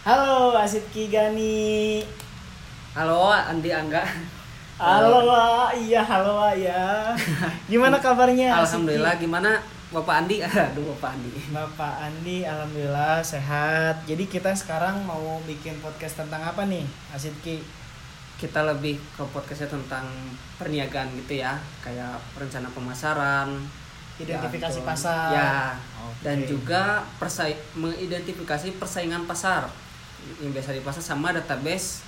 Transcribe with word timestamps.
Halo 0.00 0.56
Asit 0.56 0.88
Kigani. 0.96 2.00
Halo 2.96 3.28
Andi 3.28 3.68
Angga. 3.68 4.00
Halo 4.80 5.68
iya 5.76 6.00
halo 6.00 6.40
ya. 6.56 7.12
Gimana 7.68 8.00
kabarnya? 8.00 8.48
Alhamdulillah 8.64 9.20
gimana 9.20 9.60
Bapak 9.92 10.24
Andi? 10.24 10.40
Aduh 10.72 10.96
Bapak 10.96 11.20
Andi. 11.20 11.52
Bapak 11.52 11.94
Andi, 12.00 12.48
alhamdulillah 12.48 13.20
sehat. 13.20 14.00
Jadi 14.08 14.24
kita 14.24 14.56
sekarang 14.56 15.04
mau 15.04 15.36
bikin 15.44 15.76
podcast 15.84 16.24
tentang 16.24 16.48
apa 16.48 16.64
nih, 16.64 16.88
Asit 17.12 17.36
Ki? 17.44 17.60
Kita 18.40 18.64
lebih 18.64 18.96
ke 18.96 19.24
podcastnya 19.28 19.68
tentang 19.68 20.08
perniagaan 20.56 21.12
gitu 21.12 21.44
ya, 21.44 21.60
kayak 21.84 22.16
rencana 22.40 22.72
pemasaran, 22.72 23.52
Identifikasi 24.16 24.80
ya, 24.80 24.86
pasar. 24.88 25.28
Ya. 25.28 25.52
Oke. 26.08 26.24
Dan 26.24 26.48
juga 26.48 27.04
persai 27.20 27.52
mengidentifikasi 27.76 28.80
persaingan 28.80 29.28
pasar 29.28 29.68
yang 30.40 30.52
biasa 30.54 30.76
di 30.76 30.82
pasar 30.84 31.02
sama 31.04 31.32
database 31.34 32.04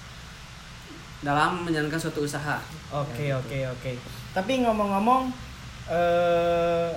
dalam 1.22 1.62
menjalankan 1.62 2.00
suatu 2.00 2.26
usaha. 2.26 2.58
Oke 2.90 3.30
Ya, 3.30 3.38
oke 3.38 3.58
oke. 3.78 3.92
Tapi 4.34 4.66
ngomong-ngomong, 4.66 5.30
eh 5.90 6.90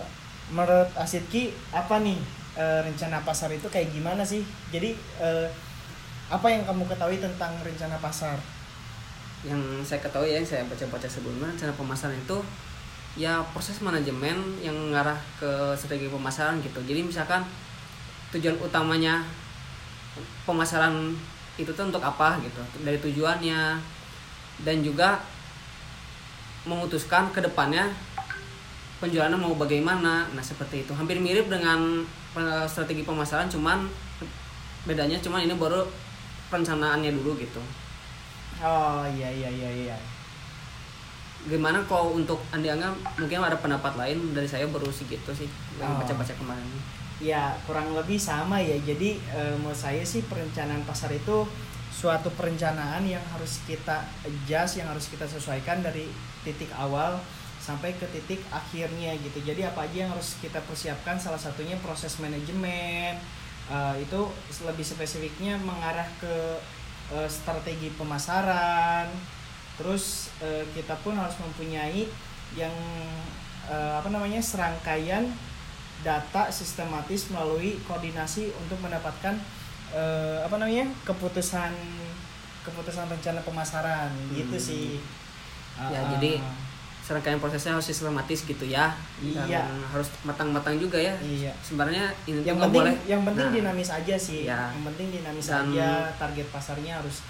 menurut 0.54 0.90
Asit 0.98 1.26
Ki 1.30 1.54
apa 1.74 2.02
nih 2.02 2.18
eh, 2.58 2.80
rencana 2.86 3.22
pasar 3.26 3.50
itu 3.54 3.70
kayak 3.70 3.94
gimana 3.94 4.26
sih? 4.26 4.42
Jadi 4.70 4.98
eh, 5.22 5.48
apa 6.30 6.48
yang 6.50 6.66
kamu 6.66 6.90
ketahui 6.90 7.22
tentang 7.22 7.54
rencana 7.62 8.02
pasar? 8.02 8.38
yang 9.46 9.62
saya 9.86 10.02
ketahui 10.02 10.34
ya 10.34 10.42
yang 10.42 10.50
saya 10.50 10.66
baca-baca 10.66 11.06
sebelumnya 11.06 11.54
rencana 11.54 11.74
pemasaran 11.78 12.18
itu 12.18 12.38
ya 13.16 13.40
proses 13.54 13.80
manajemen 13.80 14.36
yang 14.60 14.74
mengarah 14.76 15.16
ke 15.38 15.48
strategi 15.78 16.10
pemasaran 16.10 16.60
gitu 16.66 16.82
jadi 16.84 17.06
misalkan 17.06 17.46
tujuan 18.34 18.58
utamanya 18.60 19.24
pemasaran 20.46 21.16
itu 21.56 21.72
tuh 21.72 21.88
untuk 21.88 22.04
apa 22.04 22.40
gitu 22.44 22.62
dari 22.84 23.00
tujuannya. 23.00 23.80
Dan 24.64 24.80
juga 24.82 25.20
memutuskan 26.66 27.30
ke 27.36 27.44
depannya 27.44 27.92
penjualannya 29.00 29.38
mau 29.38 29.54
bagaimana. 29.56 30.28
Nah 30.32 30.44
seperti 30.44 30.88
itu. 30.88 30.92
Hampir 30.96 31.20
mirip 31.20 31.48
dengan 31.52 32.04
eh, 32.36 32.66
strategi 32.68 33.04
pemasaran 33.04 33.52
cuman 33.52 33.86
bedanya 34.86 35.18
cuman 35.20 35.44
ini 35.44 35.56
baru 35.58 35.84
perencanaannya 36.50 37.12
dulu 37.16 37.36
gitu. 37.42 37.62
Oh 38.64 39.04
iya 39.12 39.28
iya 39.30 39.50
iya 39.52 39.70
iya. 39.72 39.98
gimana 41.46 41.78
kalau 41.86 42.18
untuk 42.18 42.42
Andi 42.50 42.74
Angga 42.74 42.90
mungkin 43.22 43.38
ada 43.38 43.54
pendapat 43.54 43.94
lain 44.02 44.34
dari 44.34 44.50
saya 44.50 44.66
baru 44.66 44.90
segitu 44.90 45.30
sih 45.30 45.46
yang 45.78 45.94
Oh. 45.94 46.02
baca-baca 46.02 46.34
kemarin 46.34 46.66
Ya 47.24 47.56
kurang 47.64 47.96
lebih 47.96 48.20
sama 48.20 48.60
ya. 48.60 48.76
Jadi 48.76 49.20
eh, 49.32 49.56
menurut 49.56 49.78
saya 49.78 50.04
sih 50.04 50.24
perencanaan 50.28 50.84
pasar 50.84 51.12
itu 51.16 51.48
suatu 51.96 52.28
perencanaan 52.36 53.08
yang 53.08 53.24
harus 53.32 53.64
kita 53.64 54.04
adjust, 54.28 54.84
yang 54.84 54.92
harus 54.92 55.08
kita 55.08 55.24
sesuaikan 55.24 55.80
dari 55.80 56.12
titik 56.44 56.68
awal 56.76 57.16
sampai 57.64 57.96
ke 57.96 58.04
titik 58.12 58.44
akhirnya 58.52 59.16
gitu. 59.24 59.40
Jadi 59.42 59.64
apa 59.64 59.88
aja 59.88 60.06
yang 60.06 60.12
harus 60.12 60.36
kita 60.44 60.60
persiapkan? 60.68 61.16
Salah 61.16 61.40
satunya 61.40 61.80
proses 61.80 62.20
manajemen. 62.20 63.16
Eh, 63.66 63.96
itu 64.04 64.22
lebih 64.68 64.84
spesifiknya 64.84 65.56
mengarah 65.64 66.06
ke 66.20 66.60
eh, 67.16 67.30
strategi 67.32 67.96
pemasaran. 67.96 69.08
Terus 69.80 70.36
eh, 70.44 70.68
kita 70.76 71.00
pun 71.00 71.16
harus 71.16 71.40
mempunyai 71.40 72.12
yang 72.60 72.76
eh, 73.72 73.94
apa 73.98 74.12
namanya 74.12 74.44
serangkaian 74.44 75.32
data 76.02 76.50
sistematis 76.50 77.30
melalui 77.30 77.80
koordinasi 77.84 78.52
untuk 78.56 78.78
mendapatkan 78.80 79.38
eh, 79.88 80.40
apa 80.42 80.56
namanya 80.56 80.90
keputusan 81.04 81.72
keputusan 82.62 83.06
rencana 83.06 83.40
pemasaran 83.40 84.10
gitu 84.32 84.52
Hmm. 84.52 84.66
sih. 84.66 84.88
Ya, 85.78 86.00
Ah, 86.00 86.08
jadi 86.12 86.42
serangkaian 87.00 87.38
prosesnya 87.38 87.78
harus 87.78 87.86
sistematis 87.86 88.42
gitu 88.42 88.66
ya 88.66 88.98
dan 89.22 89.46
Iya. 89.46 89.62
harus 89.86 90.10
matang-matang 90.24 90.74
juga 90.76 90.98
ya 90.98 91.14
iya. 91.22 91.54
sebenarnya 91.62 92.10
ini 92.26 92.42
Yang 92.42 92.58
penting 92.66 92.82
boleh 92.82 92.96
yang 93.06 93.22
penting 93.22 93.46
Nah, 93.46 93.54
dinamis 93.54 93.90
aja 93.92 94.16
sih. 94.18 94.50
Iya. 94.50 94.74
Yang 94.74 94.84
penting 94.90 95.08
dinamis 95.14 95.46
Dan- 95.46 95.70
aja, 95.70 95.90
target 96.18 96.48
pasarnya 96.50 96.98
harus 96.98 97.22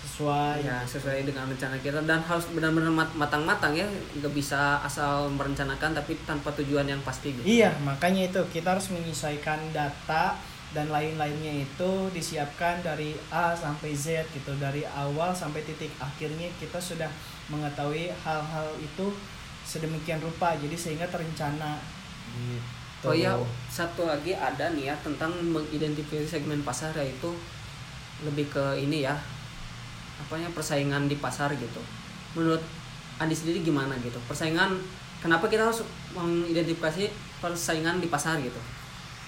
sesuai. 0.00 0.64
ya 0.64 0.80
sesuai 0.84 1.28
dengan 1.28 1.44
rencana 1.44 1.76
kita 1.78 2.00
dan 2.04 2.20
harus 2.24 2.48
benar-benar 2.50 2.88
mat- 2.88 3.16
matang-matang 3.16 3.76
ya 3.76 3.84
nggak 4.16 4.32
bisa 4.32 4.80
asal 4.80 5.28
merencanakan 5.28 5.92
tapi 5.92 6.16
tanpa 6.24 6.48
tujuan 6.56 6.88
yang 6.88 7.00
pasti 7.04 7.36
gitu 7.36 7.44
Iya, 7.44 7.76
makanya 7.84 8.28
itu 8.28 8.40
kita 8.48 8.74
harus 8.74 8.88
menyesuaikan 8.90 9.60
data 9.70 10.36
dan 10.70 10.86
lain-lainnya 10.86 11.66
itu 11.66 11.90
disiapkan 12.14 12.78
dari 12.80 13.18
A 13.28 13.50
sampai 13.52 13.90
Z 13.90 14.22
gitu, 14.30 14.54
dari 14.54 14.86
awal 14.86 15.34
sampai 15.34 15.66
titik 15.66 15.90
akhirnya 15.98 16.46
kita 16.62 16.78
sudah 16.78 17.10
mengetahui 17.50 18.06
hal-hal 18.22 18.70
itu 18.78 19.10
sedemikian 19.66 20.22
rupa, 20.22 20.54
jadi 20.54 20.78
sehingga 20.78 21.10
terencana. 21.10 21.82
Gitu. 22.38 22.62
Oh 23.02 23.10
iya, 23.10 23.34
satu 23.66 24.06
lagi 24.06 24.30
ada 24.30 24.70
nih 24.70 24.92
ya 24.92 24.94
tentang 25.02 25.34
mengidentifikasi 25.42 26.38
segmen 26.38 26.62
pasar 26.62 26.94
yaitu 26.94 27.34
lebih 28.22 28.46
ke 28.46 28.64
ini 28.78 29.02
ya, 29.02 29.18
apanya 30.20 30.52
persaingan 30.52 31.08
di 31.08 31.16
pasar 31.16 31.56
gitu. 31.56 31.80
Menurut 32.36 32.60
Andi 33.20 33.36
sendiri 33.36 33.64
gimana 33.64 33.96
gitu? 34.00 34.16
Persaingan, 34.28 34.80
kenapa 35.20 35.48
kita 35.48 35.68
harus 35.68 35.84
mengidentifikasi 36.12 37.08
persaingan 37.40 38.00
di 38.00 38.08
pasar 38.08 38.40
gitu? 38.40 38.60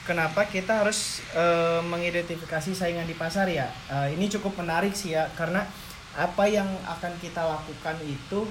Kenapa 0.02 0.48
kita 0.50 0.82
harus 0.82 1.22
eh, 1.32 1.81
mengidentifikasi 1.86 2.75
saingan 2.75 3.06
di 3.06 3.14
pasar 3.14 3.47
ya? 3.47 3.70
Eh, 3.86 4.19
ini 4.19 4.26
cukup 4.26 4.58
menarik 4.58 4.91
sih 4.97 5.14
ya, 5.14 5.31
karena 5.38 5.62
apa 6.12 6.44
yang 6.44 6.66
akan 6.84 7.12
kita 7.22 7.41
lakukan 7.41 7.97
itu 8.04 8.44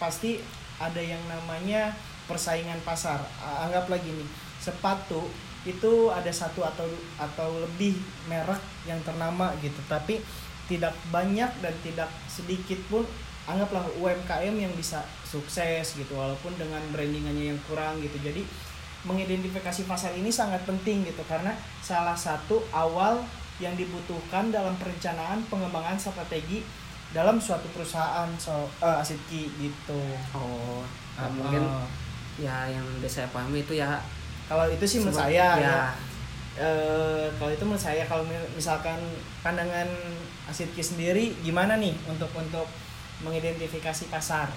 pasti 0.00 0.40
ada 0.80 1.02
yang 1.02 1.20
namanya 1.28 1.92
persaingan 2.30 2.78
pasar. 2.86 3.18
A- 3.42 3.66
Anggaplah 3.68 3.98
gini, 3.98 4.22
sepatu 4.62 5.26
itu 5.68 6.08
ada 6.08 6.32
satu 6.32 6.64
atau 6.64 6.88
atau 7.20 7.52
lebih 7.60 7.98
merek 8.30 8.62
yang 8.88 8.96
ternama 9.04 9.52
gitu, 9.60 9.76
tapi 9.90 10.22
tidak 10.70 10.94
banyak 11.10 11.50
dan 11.58 11.74
tidak 11.82 12.06
sedikit 12.24 12.78
pun 12.86 13.02
anggaplah 13.44 13.82
UMKM 13.98 14.54
yang 14.54 14.70
bisa 14.72 15.02
sukses 15.26 15.98
gitu 15.98 16.14
walaupun 16.14 16.54
dengan 16.54 16.78
brandingannya 16.94 17.50
yang 17.50 17.60
kurang 17.66 17.98
gitu. 17.98 18.14
Jadi 18.22 18.46
mengidentifikasi 19.02 19.84
pasar 19.84 20.12
ini 20.12 20.30
sangat 20.30 20.62
penting 20.62 21.02
gitu 21.02 21.24
karena 21.26 21.50
salah 21.80 22.14
satu 22.14 22.62
awal 22.70 23.24
yang 23.58 23.74
dibutuhkan 23.74 24.48
dalam 24.48 24.76
perencanaan 24.76 25.42
pengembangan 25.48 25.96
strategi 25.96 26.62
dalam 27.10 27.36
suatu 27.36 27.66
perusahaan 27.74 28.28
so 28.38 28.70
eh, 28.78 29.02
Asitki 29.02 29.50
gitu. 29.58 30.00
Oh, 30.30 30.86
Ah, 31.18 31.28
mungkin 31.28 31.60
ah. 31.60 31.84
ya 32.40 32.64
yang 32.70 32.86
saya 33.04 33.28
pahami 33.28 33.60
itu 33.60 33.76
ya. 33.76 34.00
kalau 34.48 34.64
itu 34.66 34.80
sih 34.82 34.98
menurut 35.02 35.20
saya 35.20 35.60
ya, 35.60 35.60
ya. 35.60 35.80
Eh, 36.56 37.26
kalau 37.36 37.50
itu 37.50 37.60
menurut 37.62 37.82
saya 37.82 38.02
kalau 38.04 38.24
mi- 38.24 38.50
misalkan 38.52 38.96
pandangan 39.40 39.84
Asitki 40.50 40.82
sendiri 40.82 41.30
gimana 41.46 41.78
nih 41.78 41.94
untuk 42.10 42.28
untuk 42.34 42.66
mengidentifikasi 43.22 44.10
pasar? 44.10 44.50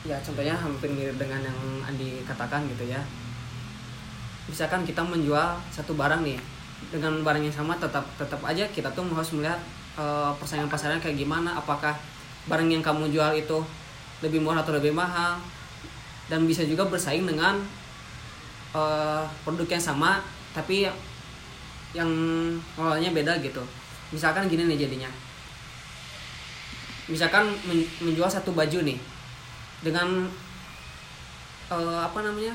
ya 0.00 0.16
contohnya 0.24 0.56
hampir 0.56 0.88
mirip 0.88 1.20
dengan 1.20 1.44
yang 1.44 1.58
Andi 1.84 2.24
katakan 2.24 2.64
gitu 2.72 2.88
ya. 2.88 3.00
Misalkan 4.48 4.82
kita 4.88 5.04
menjual 5.04 5.60
satu 5.68 5.92
barang 5.92 6.24
nih 6.24 6.40
dengan 6.88 7.20
barang 7.20 7.44
yang 7.44 7.52
sama 7.52 7.76
tetap 7.76 8.08
tetap 8.16 8.40
aja 8.40 8.64
kita 8.72 8.88
tuh 8.96 9.04
harus 9.12 9.36
melihat 9.36 9.60
eh, 10.00 10.32
persaingan 10.40 10.72
pasarnya 10.72 10.96
kayak 10.96 11.20
gimana 11.20 11.60
apakah 11.60 11.92
barang 12.48 12.72
yang 12.72 12.80
kamu 12.80 13.12
jual 13.12 13.36
itu 13.36 13.60
lebih 14.24 14.40
murah 14.40 14.64
atau 14.64 14.72
lebih 14.72 14.96
mahal 14.96 15.36
dan 16.32 16.48
bisa 16.48 16.64
juga 16.64 16.88
bersaing 16.88 17.28
dengan 17.28 17.60
eh, 18.72 19.22
produk 19.44 19.68
yang 19.68 19.84
sama 19.84 20.24
tapi 20.56 20.88
yang 21.92 22.10
pengelolanya 22.74 23.12
beda 23.12 23.32
gitu 23.44 23.60
misalkan 24.10 24.46
gini 24.50 24.66
nih 24.70 24.86
jadinya. 24.86 25.10
Misalkan 27.10 27.50
men- 27.66 27.90
menjual 28.02 28.30
satu 28.30 28.54
baju 28.54 28.86
nih 28.86 28.98
dengan 29.82 30.30
eh, 31.70 32.00
apa 32.02 32.18
namanya 32.22 32.54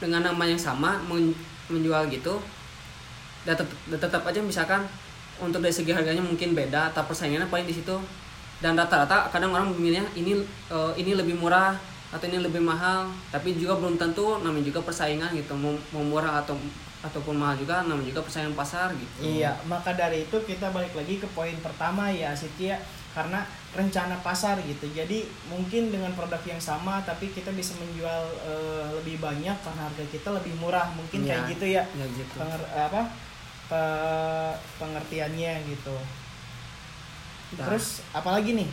dengan 0.00 0.24
nama 0.24 0.44
yang 0.48 0.60
sama 0.60 0.96
men- 1.04 1.36
menjual 1.68 2.08
gitu 2.08 2.40
dan 3.44 3.56
tetap, 3.56 3.78
tetap 3.88 4.22
aja 4.26 4.40
misalkan 4.42 4.84
untuk 5.40 5.64
dari 5.64 5.72
segi 5.72 5.92
harganya 5.92 6.20
mungkin 6.20 6.52
beda 6.52 6.92
atau 6.92 7.04
persaingannya 7.08 7.48
paling 7.48 7.64
di 7.64 7.72
situ 7.72 7.96
dan 8.60 8.76
rata-rata 8.76 9.32
kadang 9.32 9.56
orang 9.56 9.72
memilihnya 9.72 10.04
ini 10.16 10.44
eh, 10.68 10.92
ini 11.00 11.16
lebih 11.16 11.36
murah 11.40 11.76
atau 12.10 12.26
ini 12.26 12.42
lebih 12.42 12.60
mahal 12.60 13.08
tapi 13.30 13.54
juga 13.56 13.78
belum 13.78 13.96
tentu 13.96 14.42
namanya 14.42 14.66
juga 14.66 14.82
persaingan 14.82 15.30
gitu 15.32 15.54
mau, 15.54 15.72
mau 15.94 16.02
murah 16.04 16.42
atau 16.44 16.58
ataupun 17.00 17.32
mahal 17.34 17.56
juga 17.56 17.80
namanya 17.80 18.08
juga 18.08 18.20
persaingan 18.20 18.52
pasar 18.52 18.92
gitu 18.92 19.24
Iya, 19.24 19.56
maka 19.64 19.92
dari 19.92 20.24
itu 20.24 20.36
kita 20.42 20.68
balik 20.68 20.92
lagi 20.92 21.16
ke 21.16 21.28
poin 21.32 21.56
pertama 21.58 22.12
ya 22.12 22.36
Siti 22.36 22.68
ya 22.68 22.76
karena 23.10 23.42
rencana 23.74 24.14
pasar 24.22 24.60
gitu. 24.62 24.86
Jadi 24.86 25.26
mungkin 25.46 25.90
dengan 25.90 26.14
produk 26.14 26.38
yang 26.44 26.60
sama 26.60 27.02
tapi 27.02 27.30
kita 27.30 27.50
bisa 27.50 27.74
menjual 27.74 28.22
eh, 28.44 28.86
lebih 28.94 29.18
banyak 29.18 29.56
karena 29.56 29.80
harga 29.82 30.04
kita 30.06 30.28
lebih 30.30 30.54
murah. 30.56 30.86
Mungkin 30.94 31.24
Iya. 31.24 31.28
kayak 31.28 31.42
gitu 31.50 31.66
ya. 31.66 31.82
ya 31.90 32.06
gitu 32.06 32.36
Penger- 32.38 32.70
apa? 32.70 33.02
pe- 33.66 34.56
pengertiannya 34.76 35.52
gitu 35.64 35.94
Nah, 37.50 37.66
terus 37.66 38.02
apalagi 38.10 38.54
nih 38.54 38.66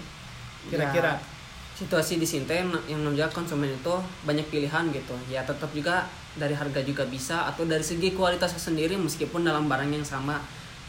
kira-kira 0.70 1.18
ya, 1.18 1.37
situasi 1.78 2.18
di 2.18 2.26
sini 2.26 2.50
yang 2.90 3.06
menunjukkan 3.06 3.46
konsumen 3.46 3.70
itu 3.70 3.94
banyak 4.26 4.50
pilihan 4.50 4.90
gitu. 4.90 5.14
Ya 5.30 5.46
tetap 5.46 5.70
juga 5.70 6.10
dari 6.34 6.58
harga 6.58 6.82
juga 6.82 7.06
bisa 7.06 7.46
atau 7.46 7.70
dari 7.70 7.86
segi 7.86 8.18
kualitasnya 8.18 8.58
sendiri 8.58 8.98
meskipun 8.98 9.46
dalam 9.46 9.70
barang 9.70 9.94
yang 9.94 10.02
sama. 10.02 10.42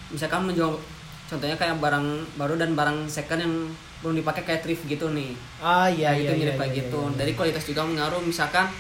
Misalkan 0.08 0.49
menjual 0.49 0.81
contohnya 1.29 1.61
kayak 1.61 1.76
barang 1.76 2.06
baru 2.40 2.56
dan 2.56 2.73
barang 2.73 3.05
second 3.05 3.40
yang 3.44 3.55
belum 4.00 4.25
dipakai 4.25 4.49
kayak 4.49 4.64
thrift 4.64 4.88
gitu 4.88 5.12
nih. 5.12 5.37
Ah 5.61 5.93
iya 5.93 6.17
Nah, 6.17 6.25
iya 6.25 6.25
itu 6.25 6.32
iya, 6.32 6.40
mirip 6.40 6.55
iya, 6.56 6.61
kayak 6.64 6.73
iya, 6.73 6.79
gitu. 6.81 7.00
iya. 7.05 7.17
dari 7.20 7.32
kualitas 7.37 7.64
juga 7.69 7.82
mengaruh. 7.85 8.25
Misalkan 8.25 8.73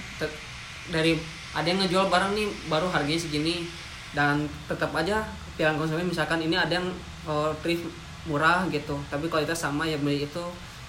dari 0.88 1.12
ada 1.52 1.66
yang 1.68 1.84
ngejual 1.84 2.08
barang 2.08 2.32
nih 2.32 2.48
baru 2.72 2.88
harganya 2.88 3.20
segini 3.20 3.68
dan 4.16 4.48
tetap 4.64 4.88
aja 4.96 5.24
pilihan 5.60 5.76
konsumen 5.76 6.08
misalkan 6.08 6.40
ini 6.40 6.56
ada 6.56 6.80
yang 6.80 6.88
uh, 7.28 7.52
thrift 7.60 7.84
murah 8.24 8.64
gitu 8.72 8.96
tapi 9.12 9.28
kualitas 9.28 9.58
sama 9.58 9.84
ya 9.84 9.96
beli 10.00 10.24
itu 10.24 10.44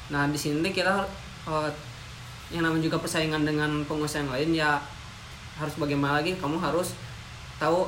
nah 0.10 0.26
di 0.26 0.38
sini 0.38 0.74
kita 0.74 1.06
uh, 1.46 1.70
yang 2.50 2.66
namanya 2.66 2.90
juga 2.90 2.98
persaingan 2.98 3.46
dengan 3.46 3.86
pengusaha 3.86 4.26
yang 4.26 4.34
lain 4.34 4.50
ya 4.58 4.82
harus 5.62 5.76
bagaimana 5.78 6.24
lagi? 6.24 6.34
Kamu 6.40 6.58
harus 6.58 6.98
tahu 7.62 7.86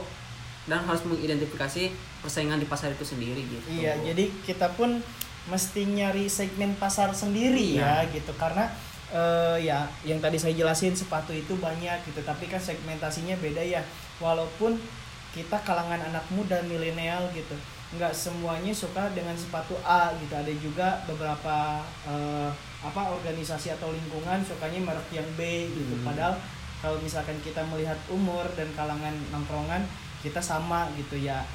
dan 0.70 0.86
harus 0.86 1.02
mengidentifikasi 1.08 1.90
persaingan 2.22 2.62
di 2.62 2.68
pasar 2.70 2.94
itu 2.94 3.02
sendiri 3.02 3.42
gitu. 3.42 3.82
Iya, 3.82 3.98
jadi 4.06 4.30
kita 4.46 4.78
pun 4.78 5.02
mesti 5.50 5.90
nyari 5.90 6.30
segmen 6.30 6.78
pasar 6.78 7.10
sendiri 7.18 7.82
ya 7.82 8.06
Iya. 8.06 8.14
gitu. 8.14 8.30
Karena 8.38 8.70
eh, 9.10 9.66
ya 9.66 9.90
yang 10.06 10.22
tadi 10.22 10.38
saya 10.38 10.54
jelasin 10.54 10.94
sepatu 10.94 11.34
itu 11.34 11.58
banyak 11.58 12.06
gitu. 12.06 12.22
Tapi 12.22 12.46
kan 12.46 12.62
segmentasinya 12.62 13.34
beda 13.42 13.66
ya. 13.66 13.82
Walaupun 14.22 14.78
kita 15.34 15.58
kalangan 15.66 15.98
anak 16.12 16.28
muda 16.30 16.62
milenial 16.68 17.32
gitu 17.34 17.56
nggak 17.92 18.16
semuanya 18.16 18.72
suka 18.72 19.12
dengan 19.12 19.36
sepatu 19.36 19.76
A 19.84 20.16
gitu. 20.20 20.32
Ada 20.32 20.54
juga 20.64 20.88
beberapa 21.04 21.84
eh, 22.08 22.50
apa 22.82 23.02
organisasi 23.14 23.76
atau 23.76 23.92
lingkungan 23.92 24.42
sukanya 24.42 24.80
merek 24.82 25.08
yang 25.12 25.28
B 25.38 25.70
gitu. 25.70 25.94
Hmm. 26.02 26.06
padahal 26.08 26.36
kalau 26.82 26.98
misalkan 26.98 27.38
kita 27.46 27.62
melihat 27.70 28.00
umur 28.10 28.42
dan 28.58 28.66
kalangan 28.74 29.14
nongkrongan 29.30 29.86
kita 30.26 30.42
sama 30.42 30.90
gitu 30.98 31.20
ya. 31.20 31.46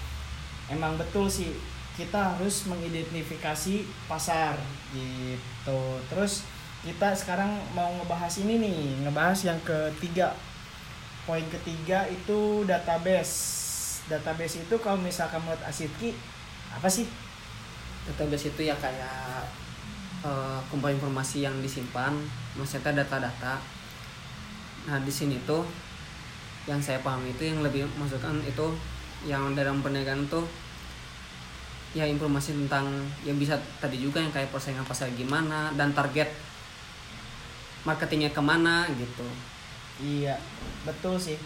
Emang 0.70 0.94
betul 0.94 1.26
sih 1.26 1.50
kita 1.96 2.36
harus 2.36 2.68
mengidentifikasi 2.68 3.88
pasar 4.06 4.54
gitu. 4.92 5.80
Terus 6.12 6.44
kita 6.84 7.16
sekarang 7.16 7.58
mau 7.74 7.90
ngebahas 7.98 8.34
ini 8.44 8.60
nih 8.62 8.78
ngebahas 9.08 9.40
yang 9.42 9.58
ketiga. 9.64 10.36
Poin 11.26 11.42
ketiga 11.50 12.06
itu 12.06 12.62
database 12.62 13.65
database 14.06 14.62
itu 14.62 14.74
kalau 14.78 14.98
misalkan 14.98 15.42
menurut 15.42 15.62
Asitki 15.66 16.14
apa 16.70 16.86
sih? 16.86 17.06
Database 18.06 18.54
itu 18.54 18.62
ya 18.66 18.74
kayak 18.78 19.46
eh, 20.22 20.58
kumpulan 20.70 20.94
informasi 20.94 21.42
yang 21.42 21.54
disimpan 21.58 22.14
maksudnya 22.54 23.02
data-data. 23.02 23.58
Nah 24.86 24.98
di 25.02 25.10
sini 25.10 25.38
tuh 25.42 25.66
yang 26.66 26.82
saya 26.82 26.98
pahami 27.02 27.34
itu 27.34 27.46
yang 27.46 27.62
lebih 27.62 27.86
masukkan 27.98 28.34
itu 28.42 28.74
yang 29.26 29.54
dalam 29.54 29.82
perniagaan 29.82 30.26
tuh 30.26 30.46
ya 31.96 32.04
informasi 32.04 32.52
tentang 32.52 32.90
yang 33.24 33.40
bisa 33.40 33.56
tadi 33.80 33.96
juga 33.96 34.20
yang 34.20 34.28
kayak 34.28 34.52
persaingan 34.52 34.84
pasar 34.84 35.08
gimana 35.16 35.72
dan 35.78 35.96
target 35.96 36.28
marketingnya 37.86 38.34
ke 38.34 38.42
mana 38.42 38.84
gitu. 38.98 39.24
Iya, 40.02 40.36
betul 40.84 41.16
sih. 41.16 41.38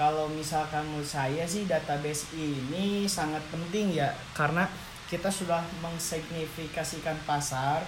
Kalau 0.00 0.32
misalkan 0.32 0.80
menurut 0.88 1.04
saya 1.04 1.44
sih 1.44 1.68
database 1.68 2.32
ini 2.32 3.04
sangat 3.04 3.44
penting 3.52 3.92
ya 3.92 4.08
karena 4.32 4.64
kita 5.12 5.28
sudah 5.28 5.60
mengsignifikasikan 5.84 7.20
pasar. 7.28 7.84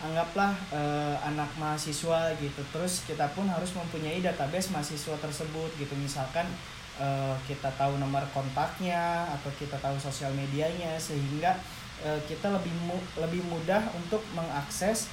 Anggaplah 0.00 0.56
eh, 0.72 1.16
anak 1.20 1.52
mahasiswa 1.60 2.32
gitu. 2.40 2.62
Terus 2.72 3.04
kita 3.04 3.28
pun 3.36 3.44
harus 3.52 3.68
mempunyai 3.76 4.24
database 4.24 4.72
mahasiswa 4.72 5.12
tersebut 5.20 5.68
gitu. 5.76 5.92
Misalkan 6.00 6.48
eh, 6.96 7.36
kita 7.44 7.68
tahu 7.76 8.00
nomor 8.00 8.24
kontaknya 8.32 9.28
atau 9.28 9.52
kita 9.60 9.76
tahu 9.76 10.00
sosial 10.00 10.32
medianya 10.32 10.96
sehingga 10.96 11.60
eh, 12.00 12.18
kita 12.24 12.48
lebih 12.48 12.72
mu- 12.88 13.08
lebih 13.20 13.44
mudah 13.44 13.92
untuk 13.92 14.24
mengakses 14.32 15.12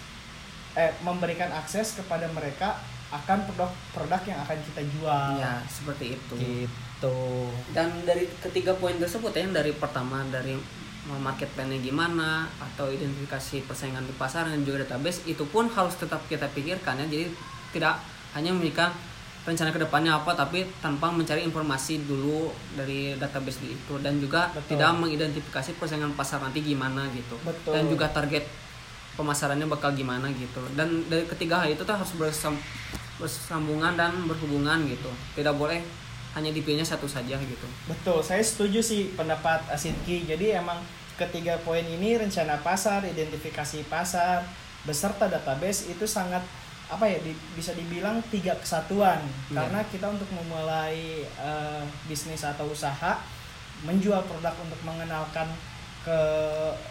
eh 0.78 0.96
memberikan 1.04 1.52
akses 1.52 2.00
kepada 2.00 2.32
mereka 2.32 2.80
akan 3.10 3.38
produk-produk 3.50 4.22
yang 4.30 4.40
akan 4.46 4.58
kita 4.70 4.82
jual. 4.94 5.30
ya 5.42 5.54
seperti 5.66 6.14
itu 6.14 6.36
Gitu. 6.38 7.18
dan 7.74 7.90
dari 8.04 8.28
ketiga 8.44 8.76
poin 8.76 8.94
tersebut 9.00 9.32
ya 9.32 9.48
yang 9.48 9.56
dari 9.56 9.72
pertama 9.72 10.20
dari 10.28 10.54
market 11.10 11.50
plan-nya 11.58 11.80
gimana 11.82 12.46
atau 12.62 12.92
identifikasi 12.92 13.66
persaingan 13.66 14.06
di 14.06 14.14
pasar 14.14 14.46
dan 14.46 14.62
juga 14.62 14.86
database 14.86 15.26
itu 15.26 15.42
pun 15.50 15.66
harus 15.74 15.96
tetap 15.98 16.22
kita 16.30 16.46
pikirkan 16.54 17.02
ya 17.02 17.06
jadi 17.10 17.26
tidak 17.74 17.96
hanya 18.38 18.54
memikirkan 18.54 18.94
rencana 19.48 19.74
ke 19.74 19.80
depannya 19.82 20.14
apa 20.14 20.38
tapi 20.38 20.68
tanpa 20.84 21.10
mencari 21.10 21.42
informasi 21.42 22.06
dulu 22.06 22.52
dari 22.78 23.18
database 23.18 23.64
itu 23.66 23.98
dan 24.04 24.22
juga 24.22 24.52
Betul. 24.54 24.78
tidak 24.78 24.92
mengidentifikasi 25.02 25.72
persaingan 25.82 26.14
pasar 26.14 26.44
nanti 26.44 26.62
gimana 26.62 27.08
gitu 27.16 27.40
Betul. 27.42 27.74
dan 27.74 27.84
juga 27.90 28.06
target 28.12 28.46
pemasarannya 29.18 29.68
bakal 29.68 29.92
gimana 29.96 30.30
gitu 30.36 30.62
dan 30.78 31.04
dari 31.10 31.26
ketiga 31.26 31.64
hal 31.64 31.74
itu 31.74 31.84
tuh 31.84 31.92
harus 31.92 32.12
bersam, 32.16 32.56
bersambungan 33.20 33.94
dan 33.94 34.16
berhubungan 34.26 34.88
gitu 34.88 35.12
tidak 35.36 35.54
boleh 35.54 35.84
hanya 36.32 36.50
dipilihnya 36.50 36.86
satu 36.86 37.06
saja 37.06 37.36
gitu 37.36 37.68
Betul, 37.86 38.22
saya 38.22 38.40
setuju 38.40 38.80
sih 38.80 39.12
pendapat 39.14 39.66
Asinki. 39.68 40.24
Jadi 40.24 40.54
emang 40.54 40.78
ketiga 41.18 41.58
poin 41.60 41.82
ini 41.82 42.16
rencana 42.16 42.62
pasar, 42.62 43.02
identifikasi 43.04 43.82
pasar, 43.86 44.46
beserta 44.86 45.26
database 45.26 45.90
itu 45.90 46.06
sangat 46.06 46.40
apa 46.88 47.06
ya 47.06 47.18
di- 47.20 47.38
bisa 47.54 47.74
dibilang 47.74 48.22
tiga 48.30 48.54
kesatuan 48.56 49.20
Iya. 49.50 49.58
karena 49.58 49.82
kita 49.86 50.06
untuk 50.08 50.30
memulai 50.32 51.22
eh, 51.26 51.84
bisnis 52.06 52.42
atau 52.42 52.66
usaha 52.66 53.20
menjual 53.84 54.22
produk 54.24 54.54
untuk 54.60 54.80
mengenalkan 54.82 55.50
ke 56.02 56.20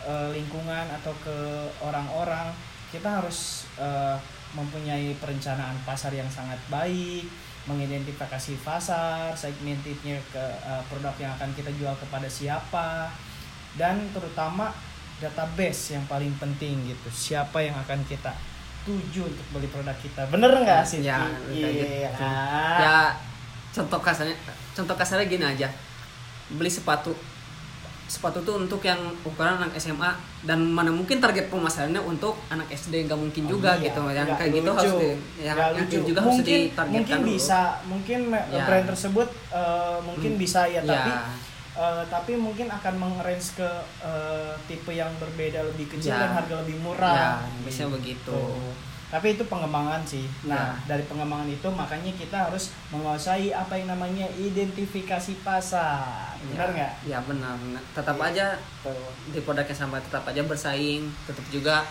eh, 0.05 0.29
lingkungan 0.35 0.87
atau 0.93 1.15
ke 1.23 1.37
orang-orang 1.81 2.51
kita 2.91 3.23
harus 3.23 3.71
eh, 3.75 4.19
mempunyai 4.53 5.13
perencanaan 5.17 5.77
pasar 5.83 6.11
yang 6.11 6.29
sangat 6.29 6.57
baik 6.69 7.27
mengidentifikasi 7.69 8.65
pasar 8.65 9.37
segmentednya 9.37 10.17
ke 10.33 10.41
eh, 10.41 10.83
produk 10.89 11.13
yang 11.21 11.33
akan 11.37 11.53
kita 11.53 11.69
jual 11.77 11.93
kepada 11.99 12.25
siapa 12.25 13.13
dan 13.77 14.01
terutama 14.11 14.73
database 15.19 15.93
yang 15.93 16.05
paling 16.07 16.33
penting 16.39 16.79
gitu. 16.87 17.09
Siapa 17.11 17.61
yang 17.61 17.77
akan 17.77 18.01
kita 18.07 18.33
tuju 18.87 19.27
untuk 19.27 19.47
beli 19.53 19.69
produk 19.69 19.93
kita. 20.01 20.25
Bener 20.33 20.49
nggak 20.49 20.81
sih 20.81 21.05
Ya, 21.05 21.21
kayak 21.21 21.53
Iya. 21.53 21.69
gitu. 22.09 22.25
ya 22.81 22.99
contoh 23.69 24.01
kasarnya 24.01 24.37
contoh 24.73 24.97
kasarnya 24.97 25.29
gini 25.29 25.45
aja. 25.45 25.69
Beli 26.49 26.73
sepatu 26.73 27.13
sepatu 28.09 28.41
tuh 28.41 28.57
untuk 28.59 28.81
yang 28.81 28.97
ukuran 29.21 29.61
anak 29.61 29.77
SMA 29.77 30.11
dan 30.43 30.65
mana 30.67 30.89
mungkin 30.89 31.21
target 31.21 31.47
pemasarannya 31.47 32.01
untuk 32.01 32.41
anak 32.49 32.67
SD 32.69 33.05
nggak 33.05 33.15
mungkin 33.17 33.45
Oh 33.45 33.51
juga 33.51 33.77
iya, 33.77 33.85
gitu 33.87 34.01
yang 34.09 34.25
nggak 34.27 34.39
kayak 34.39 34.53
gitu 34.55 34.71
harus 34.73 34.93
di, 34.95 35.09
yang, 35.39 35.55
Nggak 35.55 35.69
yang 35.71 35.87
lucu. 35.87 35.99
juga 36.03 36.21
harus 36.21 36.33
mungkin 36.35 36.59
ditargetkan 36.65 36.89
mungkin 36.97 37.19
dulu. 37.19 37.31
bisa 37.31 37.61
mungkin 37.85 38.21
Ya. 38.33 38.65
brand 38.65 38.87
tersebut 38.89 39.29
eh, 39.53 39.99
mungkin 40.03 40.31
Hmm. 40.33 40.41
bisa 40.41 40.61
ya, 40.65 40.81
Ya, 40.81 40.89
tapi 40.89 41.13
eh, 41.77 42.03
tapi 42.09 42.33
mungkin 42.35 42.67
akan 42.67 42.95
mengerange 42.97 43.49
ke 43.55 43.71
eh, 44.03 44.53
tipe 44.65 44.91
yang 44.91 45.13
berbeda 45.15 45.61
lebih 45.67 45.87
kecil 45.89 46.11
Ya. 46.11 46.25
dan 46.25 46.33
harga 46.35 46.55
lebih 46.59 46.75
ya 46.75 46.83
murah 46.83 47.45
biasanya 47.63 47.93
begitu 47.93 48.41
tapi 49.09 49.33
itu 49.33 49.43
pengembangan 49.43 50.05
sih. 50.05 50.25
Nah 50.45 50.77
Ya. 50.77 50.85
dari 50.87 51.03
pengembangan 51.03 51.47
itu 51.47 51.65
makanya 51.67 52.13
kita 52.13 52.37
harus 52.45 52.65
menguasai 52.89 53.51
apa 53.51 53.73
yang 53.73 53.89
namanya 53.89 54.29
identifikasi 54.31 55.33
pasar. 55.41 56.37
Benar 56.47 56.69
nggak? 56.71 56.93
Ya 57.05 57.19
benar 57.21 57.57
Nah, 57.67 57.83
tetap 57.91 58.17
Iya. 58.17 58.29
aja 58.29 58.47
Tuh. 58.83 59.09
di 59.29 59.41
produk 59.41 59.65
yang 59.65 59.79
sama 59.79 59.97
tetap 59.99 60.23
aja 60.23 60.43
bersaing 60.43 61.09
tetap 61.25 61.45
juga 61.49 61.89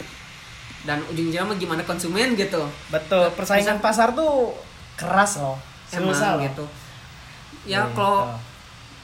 dan 0.83 1.01
ujung-ujungnya 1.03 1.43
mah 1.43 1.57
gimana 1.57 1.81
konsumen 1.81 2.33
gitu. 2.33 2.62
Betul 2.88 3.33
persaingan 3.33 3.77
Bisa- 3.77 3.86
pasar 3.86 4.07
tuh 4.13 4.53
keras 4.95 5.38
loh. 5.38 5.57
Emang 5.89 6.12
susah 6.12 6.36
loh. 6.36 6.43
gitu. 6.43 6.65
Ya 7.65 7.81
Gitu. 7.83 7.93
kalau 7.93 8.29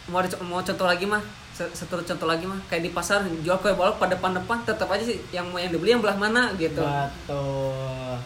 mau 0.05 0.19
dico- 0.19 0.39
mau 0.41 0.59
contoh 0.59 0.83
lagi 0.83 1.03
mah 1.03 1.23
satu 1.53 2.01
contoh 2.01 2.25
lagi 2.25 2.49
mah 2.49 2.57
kayak 2.65 2.81
di 2.81 2.91
pasar 2.91 3.21
jual 3.45 3.57
kue 3.61 3.73
balok 3.73 4.01
pada 4.01 4.17
depan 4.17 4.33
depan 4.33 4.57
tetap 4.65 4.89
aja 4.89 5.05
sih 5.05 5.21
yang 5.29 5.45
mau 5.53 5.61
yang 5.61 5.69
dibeli 5.69 5.93
yang 5.93 6.01
belah 6.01 6.17
mana 6.17 6.49
gitu. 6.57 6.81
Betul. 6.81 8.17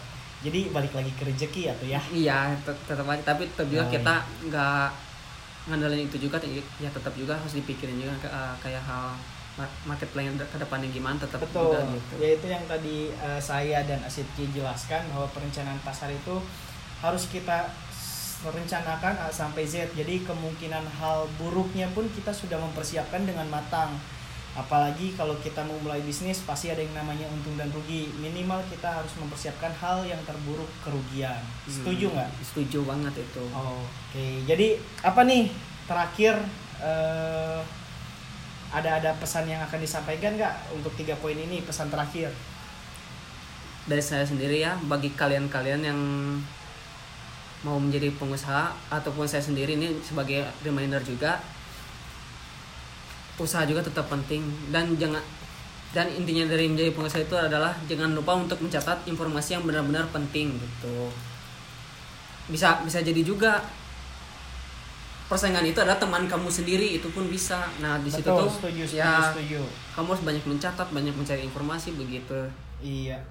Jadi 0.48 0.72
balik 0.72 0.94
lagi 0.96 1.12
ke 1.12 1.28
rezeki 1.28 1.64
atau 1.76 1.86
ya? 1.86 2.00
Iya 2.08 2.56
tet- 2.64 2.84
tetap 2.88 3.04
aja. 3.04 3.22
Tapi 3.28 3.50
tetap 3.52 3.68
juga 3.68 3.84
Oh, 3.84 3.92
kita 3.92 4.14
nggak 4.48 4.88
ngandelin 5.68 6.08
itu 6.08 6.18
juga 6.24 6.40
ya 6.80 6.88
tetap 6.88 7.12
juga 7.20 7.36
harus 7.36 7.52
dipikirin 7.52 8.00
juga 8.00 8.16
eh, 8.24 8.54
kayak 8.64 8.80
hal 8.88 9.12
mar- 9.60 9.78
market 9.84 10.08
plan 10.16 10.32
ke 10.32 10.56
depannya 10.56 10.88
gimana 10.88 11.20
tetap 11.20 11.44
betul. 11.44 11.76
juga 11.76 11.84
gitu 11.92 12.14
yaitu 12.24 12.48
yang 12.48 12.64
tadi 12.72 13.12
eh, 13.12 13.42
saya 13.44 13.84
dan 13.84 14.00
Asitki 14.08 14.48
jelaskan 14.56 15.04
bahwa 15.12 15.28
perencanaan 15.36 15.76
pasar 15.84 16.08
itu 16.08 16.40
harus 17.04 17.28
kita 17.28 17.68
s- 18.56 18.58
rencanakan 18.58 19.16
A 19.20 19.30
sampai 19.32 19.64
Z. 19.68 19.76
Jadi 19.96 20.24
kemungkinan 20.24 20.86
hal 21.00 21.28
buruknya 21.40 21.88
pun 21.96 22.06
kita 22.10 22.32
sudah 22.32 22.58
mempersiapkan 22.60 23.24
dengan 23.26 23.48
matang. 23.50 23.92
Apalagi 24.58 25.14
kalau 25.14 25.38
kita 25.38 25.62
mau 25.62 25.78
mulai 25.78 26.02
bisnis 26.02 26.42
pasti 26.42 26.74
ada 26.74 26.82
yang 26.82 26.96
namanya 26.98 27.30
untung 27.30 27.56
dan 27.56 27.70
rugi. 27.70 28.10
Minimal 28.18 28.66
kita 28.74 28.90
harus 28.90 29.14
mempersiapkan 29.22 29.70
hal 29.78 30.02
yang 30.04 30.20
terburuk 30.26 30.70
kerugian. 30.82 31.42
Setuju 31.68 32.10
Hmm, 32.10 32.16
nggak? 32.16 32.32
Setuju 32.42 32.80
banget 32.84 33.14
itu. 33.22 33.46
Oke 33.54 34.42
jadi 34.50 34.68
apa 35.04 35.22
nih 35.24 35.52
terakhir 35.86 36.36
eh, 36.82 37.60
ada 38.70 38.90
ada 39.00 39.12
pesan 39.22 39.48
yang 39.48 39.62
akan 39.64 39.80
disampaikan 39.80 40.36
nggak 40.36 40.56
untuk 40.76 40.92
tiga 41.00 41.16
poin 41.22 41.38
ini 41.38 41.64
pesan 41.64 41.88
terakhir? 41.94 42.30
Dari 43.88 44.04
saya 44.04 44.28
sendiri 44.28 44.60
ya 44.60 44.76
bagi 44.84 45.16
kalian-kalian 45.16 45.82
yang 45.82 46.00
mau 47.66 47.82
menjadi 47.82 48.14
pengusaha 48.14 48.70
ataupun 48.94 49.26
saya 49.26 49.42
sendiri 49.42 49.74
ini 49.74 49.98
sebagai 50.06 50.46
reminder 50.62 51.02
juga 51.02 51.42
usaha 53.38 53.66
juga 53.66 53.86
tetap 53.86 54.10
penting. 54.10 54.44
Dan 54.70 54.98
jangan 54.98 55.22
dan 55.96 56.12
intinya 56.14 56.46
dari 56.52 56.68
menjadi 56.68 56.92
pengusaha 56.92 57.24
itu 57.24 57.38
adalah 57.38 57.74
jangan 57.88 58.12
lupa 58.12 58.36
untuk 58.36 58.60
mencatat 58.60 59.08
informasi 59.08 59.58
yang 59.58 59.64
benar-benar 59.64 60.06
penting 60.12 60.54
gitu. 60.54 61.10
Bisa 62.52 62.84
bisa 62.84 63.00
jadi 63.02 63.22
juga 63.24 63.64
persaingan 65.28 65.64
itu 65.68 65.80
adalah 65.84 66.00
teman 66.00 66.24
kamu 66.28 66.48
sendiri 66.52 67.00
itu 67.00 67.08
pun 67.12 67.28
bisa. 67.32 67.68
Nah 67.80 68.00
di 68.04 68.12
situ 68.12 68.28
tuh 68.28 68.52
setuju 68.52 68.84
setuju 68.84 69.00
ya 69.00 69.32
setuju. 69.32 69.60
kamu 69.96 70.08
harus 70.16 70.24
banyak 70.24 70.44
mencatat 70.48 70.88
banyak 70.92 71.16
mencari 71.16 71.42
informasi 71.48 71.96
begitu. 71.96 72.48
Iya. 72.84 73.24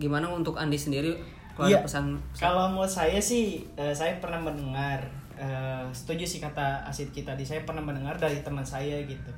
Gimana 0.00 0.32
untuk 0.32 0.56
Andi 0.56 0.80
sendiri 0.80 1.39
Iya. 1.64 1.80
ada 1.80 1.86
pesan, 1.86 2.04
pesan 2.32 2.40
Kalau 2.40 2.66
mau 2.70 2.86
saya 2.86 3.18
sih, 3.18 3.66
eh, 3.74 3.92
saya 3.92 4.16
pernah 4.16 4.40
mendengar, 4.40 5.00
eh, 5.34 5.84
setuju 5.90 6.24
sih 6.24 6.38
kata 6.38 6.84
Asid 6.84 7.10
kita 7.10 7.32
tadi. 7.32 7.44
Saya 7.44 7.64
pernah 7.64 7.80
mendengar 7.80 8.16
dari 8.16 8.40
teman 8.40 8.64
saya 8.64 8.96
gitu. 9.04 9.30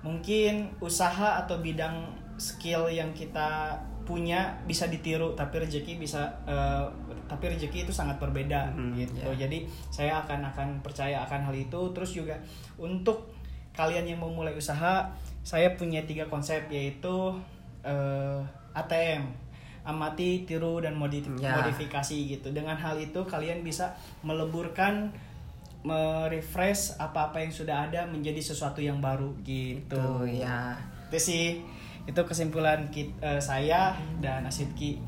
Mungkin 0.00 0.72
usaha 0.80 1.44
atau 1.44 1.60
bidang 1.60 2.08
skill 2.40 2.88
yang 2.88 3.12
kita 3.12 3.76
punya 4.08 4.56
bisa 4.64 4.88
ditiru, 4.88 5.36
tapi 5.36 5.60
rezeki 5.60 6.00
bisa, 6.00 6.24
eh, 6.48 6.84
tapi 7.28 7.52
rezeki 7.52 7.84
itu 7.86 7.92
sangat 7.92 8.16
berbeda 8.16 8.72
Hmm, 8.72 8.96
gitu. 8.96 9.20
ya. 9.20 9.46
Jadi 9.46 9.68
saya 9.92 10.24
akan 10.24 10.40
akan 10.50 10.68
percaya 10.80 11.20
akan 11.22 11.46
hal 11.46 11.54
itu. 11.54 11.80
Terus 11.92 12.16
juga 12.16 12.34
untuk 12.74 13.28
kalian 13.70 14.08
yang 14.08 14.18
mau 14.18 14.32
mulai 14.32 14.56
usaha, 14.56 15.06
saya 15.40 15.72
punya 15.76 16.02
tiga 16.04 16.24
konsep 16.26 16.66
yaitu 16.72 17.32
eh, 17.80 18.40
ATM 18.76 19.24
amati, 19.82 20.44
tiru 20.44 20.78
dan 20.78 20.92
modi- 20.92 21.24
Ya. 21.36 21.56
modifikasi 21.56 22.16
gitu. 22.28 22.48
Dengan 22.50 22.74
hal 22.74 22.96
itu 22.96 23.20
kalian 23.22 23.60
bisa 23.60 23.90
meleburkan 24.20 25.08
merefresh 25.80 26.96
apa-apa 26.96 27.40
yang 27.40 27.48
sudah 27.50 27.88
ada 27.88 28.04
menjadi 28.04 28.36
sesuatu 28.38 28.78
yang 28.78 29.00
baru 29.00 29.32
gitu. 29.40 29.88
tuh 29.90 30.24
ya 30.24 30.76
Itu 31.08 31.18
sih 31.18 31.64
itu 32.02 32.20
kesimpulan 32.20 32.84
kit- 32.88 33.16
eh, 33.18 33.38
saya 33.38 33.92
dan 34.18 34.42
Asidki. 34.42 35.00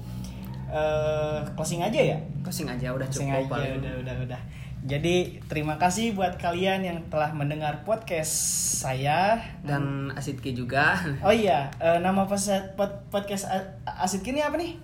Eh, 0.67 1.39
closing 1.53 1.79
aja 1.79 2.01
ya. 2.07 2.19
closing 2.41 2.65
aja 2.67 2.89
udah 2.89 3.05
Closing 3.05 3.29
cukup 3.29 3.45
aja 3.47 3.53
paling. 3.69 3.73
udah 3.79 3.93
udah 4.01 4.17
udah. 4.25 4.41
Jadi 4.83 5.39
terima 5.47 5.79
kasih 5.79 6.11
buat 6.11 6.43
kalian 6.43 6.83
yang 6.83 6.99
telah 7.07 7.31
mendengar 7.31 7.87
podcast 7.87 8.35
saya 8.83 9.39
dan 9.63 10.11
Asidki 10.11 10.51
juga 10.53 10.99
Oh 11.27 11.31
iya, 11.31 11.71
eh, 11.79 12.03
nama 12.03 12.27
podcast 12.27 13.47
Asidki 13.87 14.35
ini 14.35 14.43
apa 14.43 14.59
nih? 14.59 14.75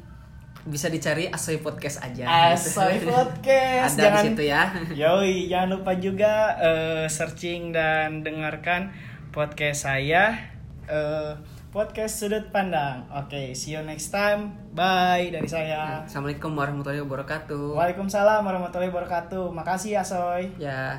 bisa 0.69 0.93
dicari 0.93 1.25
Asoy 1.25 1.65
Podcast 1.65 2.05
aja 2.05 2.53
Asoy 2.53 3.01
Podcast. 3.09 3.97
ada 3.97 4.05
Jangan- 4.05 4.21
di 4.21 4.27
situ 4.29 4.43
ya 4.45 4.63
Yoi, 5.01 5.49
jangan 5.49 5.81
lupa 5.81 5.97
juga 5.97 6.33
eh, 6.61 7.05
searching 7.09 7.73
dan 7.73 8.21
dengarkan 8.21 8.93
podcast 9.33 9.89
saya 9.89 10.37
eh, 10.85 11.33
podcast 11.69 12.25
sudut 12.25 12.49
pandang. 12.49 13.05
Oke, 13.13 13.53
see 13.53 13.77
you 13.77 13.83
next 13.85 14.09
time. 14.09 14.57
Bye 14.73 15.29
dari 15.29 15.45
saya. 15.45 16.09
Assalamualaikum 16.09 16.57
warahmatullahi 16.57 17.05
wabarakatuh 17.05 17.77
Waalaikumsalam 17.77 18.41
warahmatullahi 18.41 18.89
wabarakatuh. 18.89 19.53
Makasih 19.53 20.01
Asoy. 20.01 20.49
ya 20.57 20.97